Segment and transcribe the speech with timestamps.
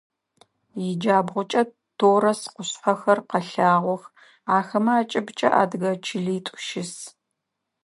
[0.87, 1.63] Иджабгъукӏэ
[1.97, 4.03] Торос къушъхьэхэр къэлъагъох,
[4.57, 6.93] ахэмэ акӏыбыкӏэ адыгэ чылитӏу щыс.